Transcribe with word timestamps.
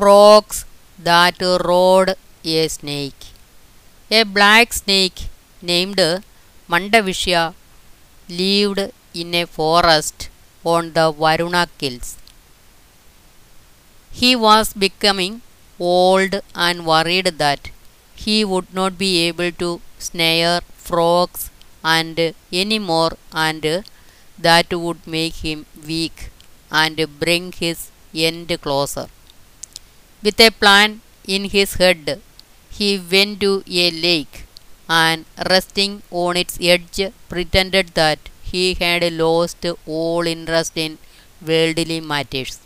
frogs 0.00 0.58
that 1.08 1.38
rode 1.70 2.10
a 2.44 2.68
snake. 2.76 3.22
A 4.10 4.22
black 4.36 4.72
snake 4.72 5.20
named 5.70 6.00
Mandavishya 6.70 7.54
lived 8.28 8.80
in 9.14 9.34
a 9.34 9.46
forest 9.46 10.28
on 10.64 10.92
the 10.94 11.06
Varuna 11.12 11.68
hills. 11.80 12.16
He 14.12 14.36
was 14.36 14.72
becoming 14.72 15.42
old 15.80 16.42
and 16.54 16.86
worried 16.86 17.26
that 17.38 17.70
he 18.14 18.44
would 18.44 18.72
not 18.72 18.98
be 18.98 19.26
able 19.26 19.50
to 19.52 19.80
snare 19.98 20.60
frogs 20.76 21.50
and 21.82 22.34
anymore 22.52 23.12
and 23.32 23.84
that 24.38 24.72
would 24.72 25.06
make 25.06 25.36
him 25.46 25.66
weak 25.86 26.30
and 26.70 27.18
bring 27.18 27.52
his 27.52 27.90
end 28.14 28.56
closer. 28.60 29.08
With 30.22 30.38
a 30.40 30.50
plan 30.50 31.00
in 31.26 31.44
his 31.56 31.74
head, 31.74 32.20
he 32.70 32.98
went 32.98 33.40
to 33.40 33.62
a 33.68 33.90
lake 33.90 34.44
and 34.88 35.24
resting 35.50 36.02
on 36.10 36.36
its 36.36 36.58
edge 36.60 37.00
pretended 37.28 37.88
that 38.00 38.18
he 38.42 38.74
had 38.74 39.02
lost 39.12 39.64
all 39.86 40.26
interest 40.26 40.76
in 40.76 40.98
worldly 41.46 42.00
matters. 42.00 42.58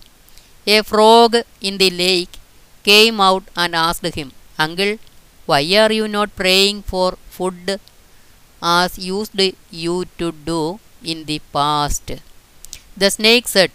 A 0.66 0.83
frog 0.83 1.37
in 1.61 1.78
the 1.78 1.91
lake 1.91 2.34
came 2.83 3.20
out 3.20 3.45
and 3.56 3.75
asked 3.75 4.14
him, 4.20 4.33
Uncle, 4.59 4.98
why 5.47 5.62
are 5.83 5.92
you 5.92 6.09
not 6.09 6.34
praying 6.36 6.83
for 6.83 7.16
food 7.30 7.80
as 8.62 8.98
used 8.98 9.41
you 9.70 10.05
to 10.19 10.33
do 10.33 10.80
in 11.02 11.25
the 11.27 11.41
past? 11.52 12.11
The 12.97 13.11
snake 13.11 13.47
said, 13.48 13.73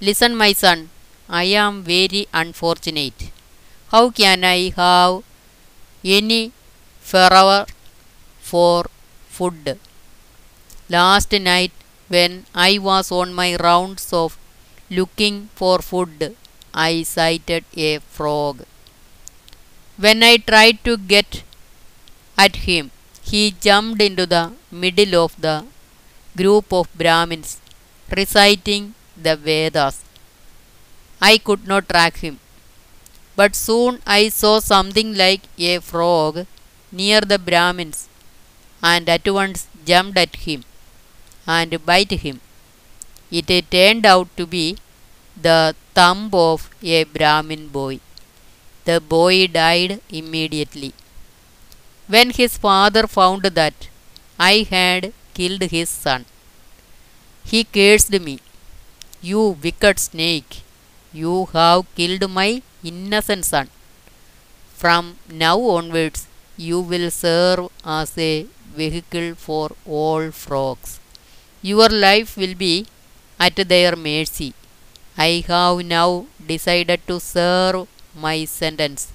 Listen, 0.00 0.36
my 0.36 0.52
son, 0.52 0.90
I 1.28 1.44
am 1.44 1.82
very 1.82 2.26
unfortunate. 2.32 3.30
How 3.92 4.10
can 4.10 4.44
I 4.44 4.70
have 4.76 5.22
any 6.04 6.52
fervor 7.00 7.66
for 8.40 8.86
food? 9.28 9.78
Last 10.88 11.32
night, 11.32 11.72
when 12.08 12.46
I 12.54 12.78
was 12.78 13.12
on 13.12 13.34
my 13.34 13.56
rounds 13.56 14.12
of 14.12 14.38
looking 14.90 15.48
for 15.54 15.80
food, 15.80 16.36
I 16.72 17.02
sighted 17.02 17.64
a 17.76 17.98
frog. 17.98 18.64
When 19.96 20.22
I 20.22 20.36
tried 20.36 20.84
to 20.84 20.96
get 20.96 21.42
at 22.38 22.56
him, 22.68 22.90
he 23.22 23.50
jumped 23.50 24.00
into 24.00 24.26
the 24.26 24.52
middle 24.70 25.16
of 25.24 25.40
the 25.40 25.66
group 26.36 26.72
of 26.72 26.88
Brahmins 26.94 27.60
reciting 28.16 28.94
the 29.16 29.36
Vedas. 29.36 30.05
I 31.20 31.38
could 31.38 31.66
not 31.66 31.88
track 31.88 32.18
him. 32.18 32.40
But 33.36 33.54
soon 33.54 34.00
I 34.06 34.28
saw 34.28 34.60
something 34.60 35.14
like 35.14 35.42
a 35.58 35.78
frog 35.80 36.46
near 36.90 37.20
the 37.20 37.38
Brahmins 37.38 38.08
and 38.82 39.08
at 39.08 39.28
once 39.28 39.66
jumped 39.84 40.18
at 40.18 40.36
him 40.36 40.64
and 41.46 41.70
bit 41.86 42.12
him. 42.26 42.40
It 43.30 43.48
turned 43.70 44.06
out 44.06 44.28
to 44.36 44.46
be 44.46 44.78
the 45.40 45.74
thumb 45.94 46.30
of 46.32 46.70
a 46.82 47.04
Brahmin 47.04 47.68
boy. 47.68 48.00
The 48.84 49.00
boy 49.00 49.46
died 49.48 50.00
immediately. 50.10 50.94
When 52.08 52.30
his 52.30 52.56
father 52.56 53.06
found 53.06 53.42
that 53.42 53.88
I 54.38 54.66
had 54.70 55.12
killed 55.34 55.62
his 55.62 55.88
son, 55.90 56.24
he 57.44 57.64
cursed 57.64 58.12
me. 58.20 58.40
You 59.22 59.56
wicked 59.62 59.98
snake, 59.98 60.62
you 61.22 61.34
have 61.54 61.82
killed 61.98 62.24
my 62.38 62.50
innocent 62.90 63.44
son. 63.52 63.68
From 64.82 65.16
now 65.28 65.58
onwards, 65.60 66.26
you 66.56 66.80
will 66.80 67.10
serve 67.10 67.68
as 67.84 68.16
a 68.18 68.46
vehicle 68.80 69.34
for 69.34 69.70
all 69.86 70.30
frogs. 70.30 71.00
Your 71.62 71.88
life 71.88 72.36
will 72.36 72.54
be 72.54 72.86
at 73.40 73.56
their 73.56 73.96
mercy. 73.96 74.54
I 75.18 75.44
have 75.48 75.84
now 75.84 76.26
decided 76.54 77.06
to 77.08 77.20
serve 77.20 77.88
my 78.14 78.44
sentence. 78.44 79.12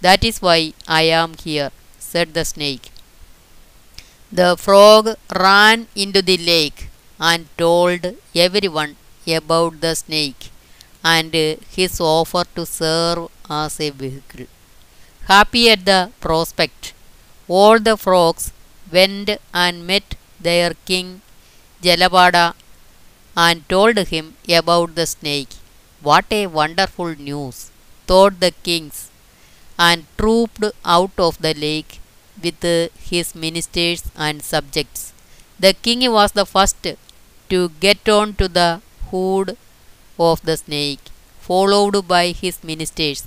That 0.00 0.24
is 0.24 0.42
why 0.42 0.72
I 0.86 1.02
am 1.22 1.34
here, 1.36 1.70
said 1.98 2.34
the 2.34 2.44
snake. 2.44 2.90
The 4.32 4.56
frog 4.56 5.16
ran 5.34 5.88
into 5.94 6.22
the 6.22 6.38
lake 6.38 6.88
and 7.20 7.46
told 7.58 8.14
everyone 8.34 8.96
about 9.26 9.80
the 9.80 9.94
snake 9.94 10.50
and 11.04 11.34
his 11.34 12.00
offer 12.00 12.44
to 12.56 12.66
serve 12.66 13.28
as 13.50 13.80
a 13.80 13.90
vehicle. 13.90 14.46
Happy 15.26 15.70
at 15.70 15.84
the 15.84 16.10
prospect, 16.20 16.94
all 17.48 17.78
the 17.78 17.96
frogs 17.96 18.52
went 18.92 19.30
and 19.54 19.86
met 19.86 20.16
their 20.40 20.74
king 20.86 21.20
Jalabada 21.82 22.54
and 23.36 23.68
told 23.68 23.98
him 23.98 24.36
about 24.48 24.94
the 24.94 25.06
snake. 25.06 25.50
What 26.02 26.26
a 26.30 26.46
wonderful 26.46 27.14
news, 27.16 27.70
thought 28.06 28.40
the 28.40 28.52
kings, 28.62 29.10
and 29.78 30.06
trooped 30.18 30.64
out 30.84 31.12
of 31.18 31.38
the 31.40 31.54
lake 31.54 32.00
with 32.42 32.62
his 33.10 33.34
ministers 33.34 34.04
and 34.16 34.42
subjects. 34.42 35.12
The 35.58 35.74
king 35.74 36.10
was 36.12 36.32
the 36.32 36.46
first 36.46 36.86
to 37.50 37.68
get 37.80 38.08
on 38.08 38.34
to 38.34 38.48
the 38.48 38.80
hood 39.10 39.56
of 40.18 40.42
the 40.42 40.56
snake, 40.56 41.00
followed 41.40 42.06
by 42.08 42.30
his 42.32 42.62
ministers. 42.64 43.24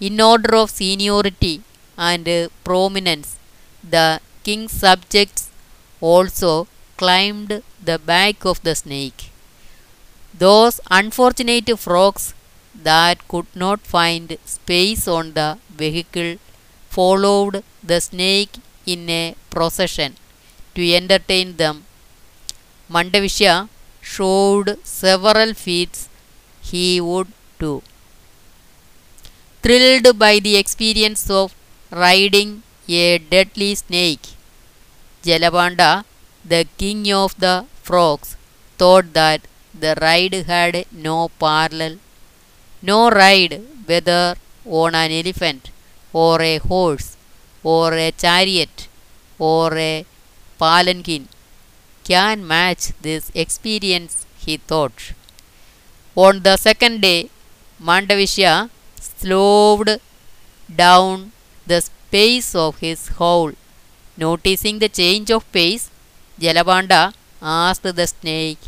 In 0.00 0.20
order 0.20 0.54
of 0.56 0.70
seniority 0.70 1.62
and 1.96 2.28
prominence, 2.64 3.36
the 3.82 4.20
king's 4.44 4.72
subjects 4.72 5.50
also 6.00 6.66
climbed 6.96 7.62
the 7.82 7.98
back 7.98 8.44
of 8.44 8.62
the 8.62 8.74
snake. 8.74 9.30
Those 10.38 10.80
unfortunate 10.90 11.78
frogs 11.78 12.34
that 12.74 13.26
could 13.28 13.46
not 13.54 13.80
find 13.80 14.36
space 14.44 15.08
on 15.08 15.32
the 15.32 15.58
vehicle 15.70 16.36
followed 16.90 17.64
the 17.82 18.00
snake 18.00 18.52
in 18.86 19.08
a 19.10 19.34
procession 19.50 20.16
to 20.74 20.94
entertain 20.94 21.56
them. 21.56 21.84
Mandavishya 22.90 23.68
showed 24.00 24.78
several 24.84 25.54
feats 25.54 26.08
he 26.70 27.00
would 27.00 27.28
do. 27.58 27.82
Thrilled 29.62 30.18
by 30.18 30.38
the 30.38 30.56
experience 30.56 31.28
of 31.28 31.54
riding 31.90 32.62
a 32.88 33.18
deadly 33.18 33.74
snake, 33.74 34.26
Jalabanda, 35.22 36.04
the 36.44 36.66
king 36.78 37.12
of 37.12 37.38
the 37.38 37.66
frogs, 37.82 38.36
thought 38.78 39.12
that 39.12 39.42
the 39.78 39.94
ride 40.00 40.34
had 40.52 40.86
no 40.90 41.28
parallel. 41.38 41.98
No 42.82 43.10
ride, 43.10 43.54
whether 43.86 44.36
on 44.64 44.94
an 44.94 45.12
elephant, 45.12 45.70
or 46.12 46.40
a 46.42 46.58
horse, 46.58 47.16
or 47.62 47.92
a 47.94 48.10
chariot, 48.12 48.88
or 49.38 49.76
a 49.76 50.06
palanquin, 50.60 51.28
can 52.04 52.46
match 52.46 52.92
this 53.02 53.30
experience, 53.34 54.26
he 54.38 54.56
thought. 54.56 55.12
On 56.16 56.40
the 56.42 56.56
second 56.56 57.02
day, 57.02 57.28
Mandavishya 57.80 58.70
slowed 58.98 60.00
down 60.74 61.32
the 61.66 61.80
pace 62.10 62.54
of 62.54 62.78
his 62.78 63.08
howl. 63.18 63.52
Noticing 64.16 64.78
the 64.78 64.88
change 64.88 65.30
of 65.30 65.50
pace, 65.52 65.90
Jalabanda 66.40 67.12
asked 67.42 67.82
the 67.82 68.06
snake 68.06 68.58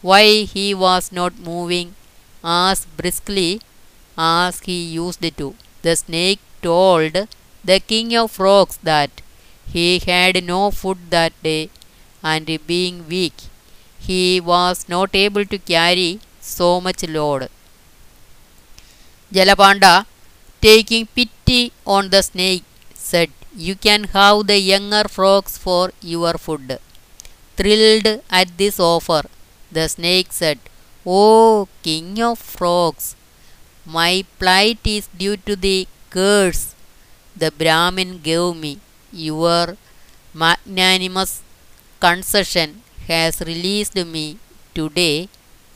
why 0.00 0.44
he 0.44 0.74
was 0.74 1.12
not 1.12 1.38
moving 1.38 1.94
as 2.42 2.86
briskly 2.86 3.60
as 4.16 4.60
he 4.60 4.78
used 4.84 5.22
to. 5.36 5.54
The 5.82 5.96
snake 5.96 6.40
told 6.62 7.28
the 7.62 7.80
king 7.80 8.16
of 8.16 8.30
frogs 8.30 8.78
that 8.82 9.10
he 9.70 9.98
had 9.98 10.42
no 10.42 10.70
food 10.70 11.10
that 11.10 11.34
day 11.42 11.68
and 12.22 12.46
being 12.66 13.06
weak, 13.08 13.34
he 13.98 14.40
was 14.40 14.88
not 14.88 15.14
able 15.14 15.44
to 15.44 15.58
carry 15.58 16.20
so 16.44 16.80
much 16.80 17.02
load. 17.08 17.48
Jalabanda, 19.32 20.06
taking 20.60 21.06
pity 21.06 21.72
on 21.86 22.10
the 22.10 22.22
snake, 22.22 22.64
said, 22.94 23.30
You 23.54 23.74
can 23.76 24.04
have 24.04 24.46
the 24.46 24.58
younger 24.58 25.04
frogs 25.08 25.58
for 25.58 25.92
your 26.00 26.34
food. 26.38 26.78
Thrilled 27.56 28.22
at 28.30 28.56
this 28.58 28.80
offer, 28.80 29.22
the 29.72 29.88
snake 29.88 30.32
said, 30.32 30.58
O 31.06 31.68
king 31.82 32.20
of 32.22 32.38
frogs, 32.38 33.16
my 33.86 34.24
plight 34.38 34.80
is 34.84 35.08
due 35.08 35.36
to 35.38 35.56
the 35.56 35.88
curse 36.10 36.74
the 37.36 37.50
Brahmin 37.50 38.18
gave 38.20 38.56
me. 38.56 38.80
Your 39.12 39.76
magnanimous 40.34 41.42
concession 42.00 42.82
has 43.08 43.40
released 43.40 43.96
me 43.96 44.38
today 44.74 45.28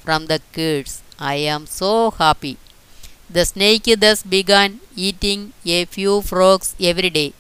from 0.08 0.26
the 0.32 0.40
curse. 0.56 1.02
I 1.18 1.36
am 1.54 1.66
so 1.66 1.92
happy. 2.22 2.56
The 3.36 3.44
snake 3.44 3.88
thus 4.04 4.22
began 4.22 4.80
eating 4.96 5.40
a 5.78 5.84
few 5.96 6.22
frogs 6.22 6.68
every 6.90 7.10
day 7.10 7.30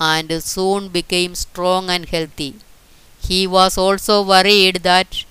and 0.00 0.32
soon 0.42 0.88
became 0.88 1.34
strong 1.36 1.90
and 1.94 2.06
healthy. 2.14 2.54
He 3.28 3.46
was 3.46 3.78
also 3.78 4.16
worried 4.32 4.78
that 4.88 5.24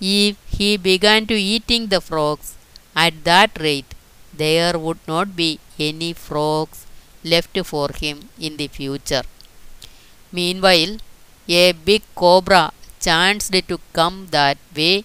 if 0.00 0.36
he 0.58 0.70
began 0.76 1.26
to 1.30 1.36
eating 1.54 1.86
the 1.92 2.00
frogs 2.00 2.48
at 2.96 3.22
that 3.30 3.52
rate, 3.60 3.94
there 4.42 4.76
would 4.84 5.02
not 5.06 5.36
be 5.36 5.50
any 5.78 6.12
frogs 6.12 6.86
left 7.32 7.56
for 7.72 7.88
him 8.02 8.28
in 8.48 8.56
the 8.56 8.68
future. 8.78 9.22
Meanwhile, 10.32 10.96
a 11.48 11.72
big 11.72 12.02
cobra 12.16 12.72
chanced 13.00 13.52
to 13.70 13.78
come 13.92 14.28
that 14.32 14.58
way 14.74 15.04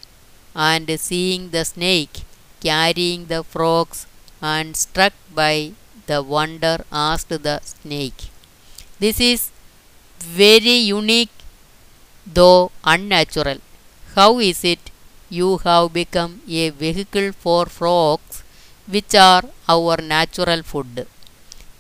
and 0.55 0.89
seeing 0.99 1.49
the 1.51 1.65
snake 1.65 2.23
carrying 2.61 3.25
the 3.27 3.43
frogs 3.43 4.07
and 4.41 4.75
struck 4.75 5.13
by 5.41 5.71
the 6.07 6.21
wonder 6.21 6.77
asked 6.91 7.29
the 7.47 7.59
snake 7.73 8.21
this 8.99 9.19
is 9.19 9.51
very 10.19 10.77
unique 10.97 11.29
though 12.25 12.71
unnatural. 12.83 13.59
How 14.15 14.39
is 14.39 14.63
it 14.63 14.91
you 15.29 15.57
have 15.59 15.93
become 15.93 16.41
a 16.47 16.69
vehicle 16.69 17.31
for 17.31 17.65
frogs 17.65 18.43
which 18.87 19.15
are 19.15 19.43
our 19.67 19.97
natural 19.97 20.63
food? 20.63 21.07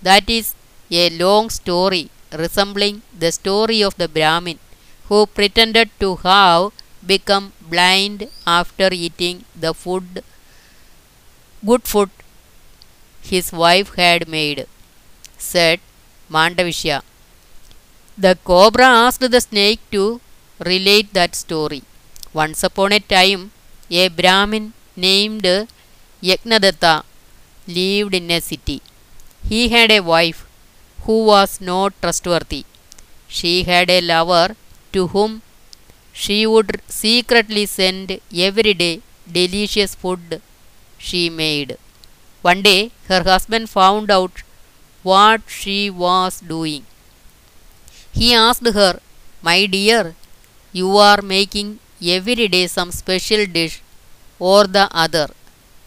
That 0.01 0.29
is 0.29 0.55
a 0.91 1.09
long 1.09 1.49
story 1.49 2.09
resembling 2.31 3.01
the 3.17 3.31
story 3.31 3.81
of 3.83 3.95
the 3.97 4.07
brahmin 4.07 4.59
who 5.09 5.25
pretended 5.25 5.89
to 5.99 6.15
have 6.17 6.71
become 7.05 7.53
blind 7.69 8.27
after 8.45 8.89
eating 8.91 9.43
the 9.63 9.73
food 9.73 10.23
good 11.69 11.83
food 11.91 12.09
his 13.31 13.47
wife 13.61 13.89
had 13.95 14.27
made 14.35 14.59
said 15.37 15.79
mandavishya. 16.35 17.01
The 18.17 18.37
cobra 18.49 18.85
asked 19.05 19.29
the 19.31 19.41
snake 19.41 19.79
to 19.91 20.21
relate 20.59 21.13
that 21.13 21.35
story. 21.35 21.83
Once 22.33 22.63
upon 22.63 22.91
a 22.93 22.99
time 22.99 23.51
a 23.89 24.07
brahmin 24.19 24.73
named 24.95 25.45
Yajnadatta 26.27 27.03
lived 27.67 28.15
in 28.15 28.31
a 28.31 28.39
city. 28.41 28.81
He 29.49 29.69
had 29.69 29.91
a 29.91 29.99
wife 30.01 30.45
who 31.03 31.25
was 31.25 31.61
not 31.61 31.93
trustworthy. 32.01 32.63
She 33.27 33.63
had 33.63 33.89
a 33.89 34.01
lover 34.01 34.55
to 34.93 35.07
whom 35.07 35.41
she 36.23 36.37
would 36.53 36.71
secretly 37.01 37.65
send 37.65 38.09
every 38.47 38.73
day 38.83 38.93
delicious 39.39 39.93
food 40.03 40.41
she 40.97 41.23
made. 41.29 41.77
One 42.41 42.61
day 42.69 42.91
her 43.09 43.23
husband 43.31 43.69
found 43.69 44.09
out 44.11 44.43
what 45.03 45.41
she 45.47 45.89
was 45.89 46.39
doing. 46.41 46.85
He 48.13 48.33
asked 48.33 48.65
her, 48.65 48.99
My 49.43 49.65
dear, 49.67 50.15
you 50.73 50.97
are 50.97 51.21
making 51.21 51.79
every 52.03 52.47
day 52.47 52.65
some 52.67 52.91
special 52.91 53.45
dish 53.45 53.81
or 54.39 54.65
the 54.67 54.87
other 54.91 55.29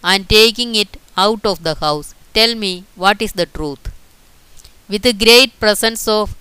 and 0.04 0.28
taking 0.28 0.74
it 0.76 0.96
out 1.16 1.44
of 1.44 1.62
the 1.64 1.74
house. 1.76 2.14
Tell 2.34 2.54
me 2.54 2.84
what 2.94 3.20
is 3.22 3.32
the 3.32 3.46
truth. 3.46 3.90
With 4.88 5.04
great 5.18 5.58
presence 5.60 6.08
of 6.08 6.34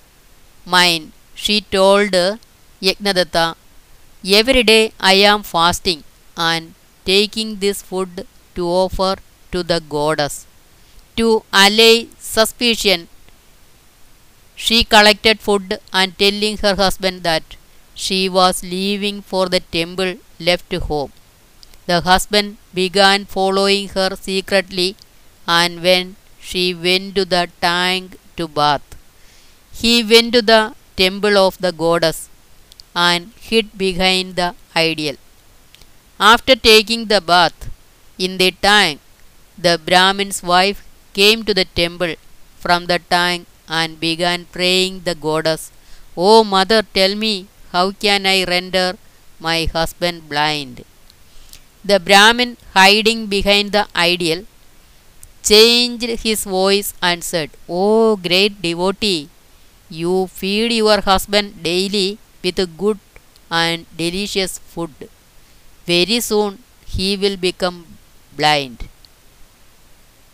mind, 0.66 1.12
she 1.36 1.62
told 1.62 2.12
Yajnadatta, 2.82 3.56
Every 4.28 4.62
day 4.64 4.92
I 5.00 5.14
am 5.14 5.42
fasting 5.42 6.04
and 6.36 6.74
taking 7.06 7.60
this 7.60 7.82
food 7.82 8.28
to 8.56 8.68
offer 8.68 9.16
to 9.54 9.64
the 9.64 9.80
goddess. 9.80 10.46
To 11.16 11.44
allay 11.54 12.10
suspicion, 12.20 13.08
she 14.56 14.84
collected 14.84 15.40
food 15.40 15.80
and 15.94 16.18
telling 16.20 16.58
her 16.58 16.76
husband 16.76 17.24
that 17.24 17.56
she 17.96 18.28
was 18.28 18.62
leaving 18.64 19.22
for 19.22 19.48
the 19.48 19.62
temple 19.62 20.16
left 20.40 20.74
home. 20.74 21.14
The 21.86 22.02
husband 22.02 22.58
began 22.74 23.26
following 23.26 23.90
her 23.90 24.18
secretly 24.20 24.96
and 25.48 25.82
when 25.82 26.18
she 26.42 26.74
went 26.74 27.16
to 27.16 27.26
the 27.26 27.50
tank 27.62 28.18
to 28.36 28.48
bath, 28.50 28.84
he 29.72 30.04
went 30.04 30.34
to 30.34 30.42
the 30.42 30.76
temple 30.98 31.38
of 31.38 31.58
the 31.60 31.72
goddess 31.72 32.30
and 33.06 33.32
hid 33.48 33.68
behind 33.86 34.36
the 34.40 34.50
idol. 34.76 35.18
After 36.20 36.56
taking 36.56 37.06
the 37.14 37.22
bath 37.22 37.70
in 38.18 38.38
the 38.42 38.52
tank, 38.68 39.00
the 39.66 39.76
Brahmin's 39.88 40.42
wife 40.42 40.80
came 41.14 41.44
to 41.48 41.54
the 41.60 41.66
temple 41.82 42.16
from 42.64 42.88
the 42.92 43.00
tank 43.16 43.48
and 43.68 44.00
began 44.00 44.46
praying 44.56 45.02
the 45.08 45.16
goddess, 45.16 45.72
O 46.16 46.44
mother, 46.44 46.82
tell 46.98 47.16
me, 47.16 47.48
how 47.72 47.92
can 47.92 48.26
I 48.26 48.44
render 48.46 48.98
my 49.40 49.66
husband 49.66 50.28
blind? 50.30 50.84
The 51.86 52.00
Brahmin, 52.00 52.58
hiding 52.74 53.28
behind 53.28 53.72
the 53.72 53.88
idol, 53.94 54.46
changed 55.44 56.10
his 56.26 56.44
voice 56.44 56.94
and 57.02 57.24
said, 57.24 57.50
O 57.70 58.16
great 58.16 58.62
devotee, 58.62 59.30
you 59.90 60.28
feed 60.28 60.72
your 60.74 61.02
husband 61.02 61.64
daily 61.64 62.18
with 62.48 62.78
good 62.78 63.00
and 63.52 63.86
delicious 64.04 64.58
food. 64.60 65.10
Very 65.86 66.20
soon 66.20 66.64
he 66.96 67.18
will 67.18 67.38
become 67.38 67.80
blind. 68.38 68.90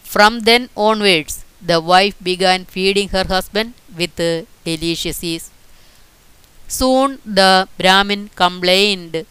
From 0.04 0.42
then 0.42 0.70
onwards, 0.78 1.44
the 1.62 1.82
wife 1.82 2.16
began 2.22 2.66
feeding 2.66 3.10
her 3.10 3.26
husband 3.28 3.74
with 3.98 4.16
delicacies. 4.64 5.50
Soon 6.68 7.20
the 7.26 7.70
Brahmin 7.78 8.30
complained 8.36 9.26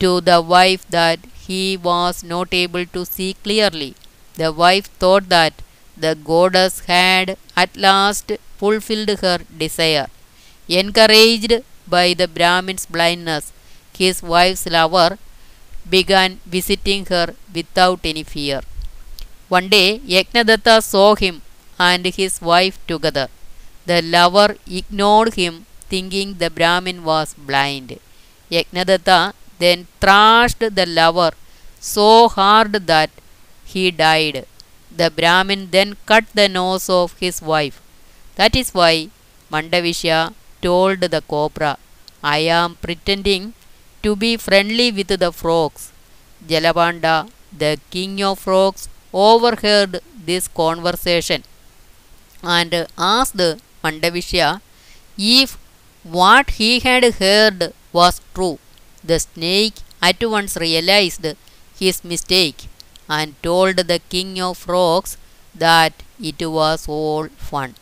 to 0.00 0.20
the 0.20 0.40
wife 0.42 0.86
that 0.90 1.20
he 1.46 1.76
was 1.76 2.22
not 2.22 2.52
able 2.52 2.86
to 2.86 3.04
see 3.06 3.34
clearly. 3.44 3.94
The 4.36 4.52
wife 4.52 4.86
thought 4.98 5.28
that 5.30 5.54
the 5.96 6.14
goddess 6.14 6.80
had 6.86 7.36
at 7.56 7.76
last 7.76 8.32
fulfilled 8.58 9.10
her 9.20 9.38
desire. 9.58 10.08
Encouraged 10.68 11.54
by 11.96 12.14
the 12.20 12.28
Brahmin's 12.28 12.86
blindness, 12.86 13.52
his 14.02 14.22
wife's 14.22 14.66
lover 14.66 15.18
began 15.94 16.40
visiting 16.46 17.06
her 17.06 17.34
without 17.54 18.00
any 18.04 18.22
fear. 18.22 18.60
One 19.48 19.68
day, 19.68 20.00
Yajnadatta 20.14 20.82
saw 20.82 21.14
him 21.14 21.42
and 21.78 22.04
his 22.18 22.40
wife 22.40 22.78
together. 22.86 23.28
The 23.86 24.02
lover 24.02 24.56
ignored 24.66 25.34
him, 25.34 25.54
thinking 25.92 26.34
the 26.34 26.50
Brahmin 26.50 27.04
was 27.04 27.34
blind. 27.34 27.98
Yajnadatta 28.50 29.32
then 29.58 29.86
thrashed 30.00 30.60
the 30.78 30.86
lover 30.86 31.32
so 31.80 32.28
hard 32.28 32.72
that 32.92 33.10
he 33.64 33.90
died. 33.90 34.46
The 35.00 35.10
Brahmin 35.10 35.70
then 35.70 35.96
cut 36.06 36.24
the 36.34 36.48
nose 36.48 36.88
of 36.90 37.16
his 37.18 37.40
wife. 37.40 37.80
That 38.36 38.54
is 38.54 38.74
why 38.78 39.08
Mandavishya 39.52 40.34
told 40.62 41.00
the 41.00 41.22
cobra, 41.22 41.78
I 42.22 42.38
am 42.38 42.76
pretending 42.76 43.54
to 44.02 44.16
be 44.16 44.36
friendly 44.36 44.90
with 44.92 45.08
the 45.08 45.32
frogs. 45.32 45.92
Jalabanda, 46.46 47.30
the 47.56 47.78
king 47.90 48.22
of 48.22 48.38
frogs, 48.38 48.88
overheard 49.12 50.00
this 50.26 50.48
conversation 50.48 51.42
and 52.42 52.86
asked 52.96 53.36
Mandavishya 53.82 54.60
if 55.16 55.58
what 56.02 56.50
he 56.50 56.80
had 56.80 57.04
heard 57.14 57.72
was 57.92 58.20
true. 58.34 58.58
The 59.04 59.18
snake 59.18 59.74
at 60.02 60.22
once 60.22 60.56
realized 60.56 61.26
his 61.78 62.04
mistake 62.04 62.68
and 63.08 63.34
told 63.42 63.76
the 63.76 64.00
king 64.08 64.40
of 64.40 64.58
frogs 64.58 65.16
that 65.54 65.94
it 66.22 66.40
was 66.46 66.86
all 66.88 67.28
fun. 67.50 67.74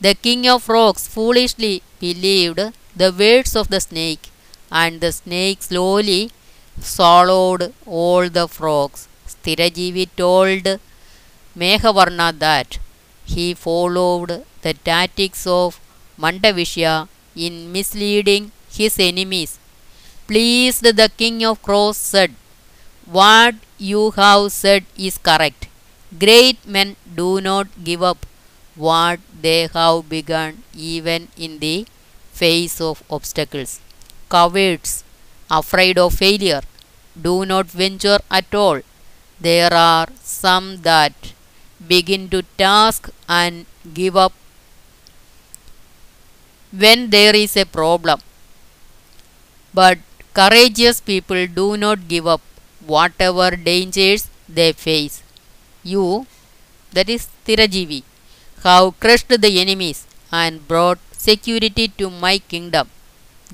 The 0.00 0.14
king 0.14 0.48
of 0.48 0.62
frogs 0.62 1.06
foolishly 1.08 1.82
believed 2.00 2.60
the 3.02 3.10
words 3.22 3.54
of 3.60 3.68
the 3.68 3.80
snake, 3.80 4.24
and 4.70 5.00
the 5.00 5.12
snake 5.12 5.62
slowly 5.62 6.30
swallowed 6.80 7.72
all 7.86 8.28
the 8.38 8.46
frogs. 8.48 9.08
Stirajivi 9.32 10.06
told 10.16 10.80
Meghavarna 11.56 12.28
that 12.38 12.78
he 13.24 13.54
followed 13.54 14.44
the 14.62 14.74
tactics 14.74 15.46
of 15.46 15.80
Mandavishya 16.18 17.08
in 17.36 17.72
misleading 17.72 18.50
his 18.78 18.98
enemies. 18.98 19.58
Pleased, 20.26 20.84
the 21.00 21.10
king 21.16 21.44
of 21.44 21.62
crows 21.62 21.96
said, 21.96 22.34
What 23.06 23.56
you 23.78 24.12
have 24.12 24.52
said 24.52 24.84
is 24.96 25.18
correct. 25.18 25.68
Great 26.18 26.58
men 26.66 26.96
do 27.14 27.40
not 27.40 27.68
give 27.84 28.02
up 28.02 28.26
what 28.86 29.20
they 29.46 29.60
have 29.76 30.08
begun 30.08 30.62
even 30.74 31.28
in 31.36 31.58
the 31.60 31.86
face 32.32 32.80
of 32.80 33.02
obstacles. 33.10 33.80
Cowards, 34.30 35.04
afraid 35.50 35.98
of 35.98 36.14
failure, 36.14 36.62
do 37.28 37.44
not 37.44 37.66
venture 37.66 38.18
at 38.30 38.54
all. 38.54 38.80
There 39.40 39.72
are 39.72 40.08
some 40.22 40.82
that 40.82 41.14
begin 41.94 42.28
to 42.30 42.42
task 42.58 43.10
and 43.28 43.66
give 43.94 44.16
up 44.16 44.32
when 46.72 47.10
there 47.10 47.34
is 47.36 47.56
a 47.56 47.64
problem. 47.64 48.20
But 49.74 49.98
courageous 50.34 51.00
people 51.00 51.46
do 51.46 51.76
not 51.76 52.06
give 52.08 52.26
up 52.26 52.40
whatever 52.86 53.56
dangers 53.56 54.28
they 54.48 54.72
face. 54.72 55.22
You, 55.82 56.26
that 56.92 57.08
is 57.08 57.28
Tirajivi, 57.46 58.02
have 58.64 58.98
crushed 59.00 59.32
the 59.44 59.52
enemies 59.62 60.06
and 60.40 60.66
brought 60.70 60.98
security 61.28 61.88
to 62.00 62.08
my 62.10 62.38
kingdom. 62.38 62.88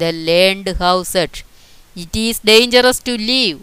The 0.03 0.13
land 0.13 0.69
how 0.79 0.97
such 1.03 1.45
it 1.95 2.15
is 2.15 2.39
dangerous 2.41 2.99
to 3.09 3.15
leave 3.17 3.61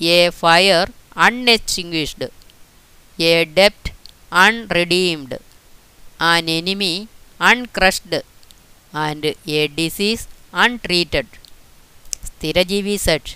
a 0.00 0.30
fire 0.30 0.86
unextinguished, 1.26 2.22
a 3.18 3.44
debt 3.44 3.92
unredeemed, 4.30 5.38
an 6.18 6.48
enemy 6.48 7.08
uncrushed, 7.50 8.14
and 8.92 9.24
a 9.46 9.68
disease 9.68 10.26
untreated. 10.52 11.26
Stirajivi 12.24 12.98
said, 12.98 13.34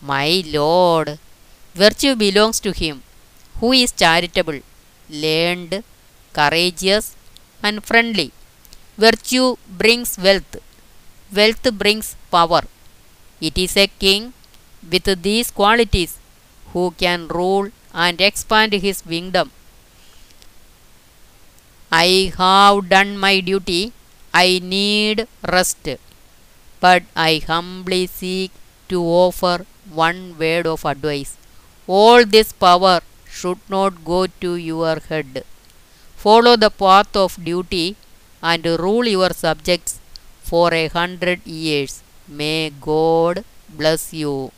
My 0.00 0.42
Lord, 0.46 1.18
virtue 1.74 2.14
belongs 2.16 2.58
to 2.60 2.72
him 2.72 3.02
who 3.60 3.72
is 3.72 3.92
charitable, 3.92 4.60
learned, 5.08 5.84
courageous, 6.32 7.16
and 7.62 7.84
friendly. 7.84 8.32
Virtue 8.98 9.56
brings 9.68 10.18
wealth, 10.18 10.56
wealth 11.32 11.66
brings 11.78 12.16
power. 12.30 12.62
It 13.40 13.58
is 13.58 13.76
a 13.76 13.86
king 13.86 14.32
with 14.90 15.22
these 15.22 15.50
qualities 15.50 16.18
who 16.72 16.92
can 16.98 17.28
rule 17.28 17.70
and 17.94 18.20
expand 18.20 18.72
his 18.74 19.02
kingdom. 19.02 19.50
I 21.92 22.32
have 22.38 22.88
done 22.88 23.18
my 23.18 23.40
duty, 23.40 23.92
I 24.32 24.58
need 24.62 25.26
rest, 25.46 25.88
but 26.80 27.02
I 27.16 27.42
humbly 27.46 28.06
seek 28.06 28.52
to 28.88 29.02
offer 29.02 29.66
one 29.90 30.38
word 30.38 30.66
of 30.66 30.84
advice. 30.84 31.36
All 31.86 32.24
this 32.24 32.52
power 32.52 33.00
should 33.28 33.58
not 33.68 34.04
go 34.04 34.26
to 34.26 34.56
your 34.56 35.00
head. 35.00 35.44
Follow 36.24 36.54
the 36.56 36.70
path 36.70 37.16
of 37.16 37.42
duty 37.42 37.96
and 38.42 38.64
rule 38.84 39.06
your 39.06 39.30
subjects 39.30 40.00
for 40.42 40.74
a 40.74 40.88
hundred 40.88 41.46
years. 41.46 42.02
May 42.26 42.70
God 42.70 43.44
bless 43.68 44.12
you. 44.12 44.52